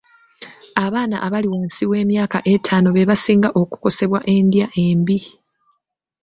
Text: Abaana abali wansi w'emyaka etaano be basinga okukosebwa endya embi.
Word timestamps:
Abaana 0.85 1.15
abali 1.25 1.47
wansi 1.53 1.83
w'emyaka 1.91 2.37
etaano 2.53 2.87
be 2.95 3.07
basinga 3.09 3.49
okukosebwa 3.61 4.19
endya 4.35 4.67
embi. 4.85 5.17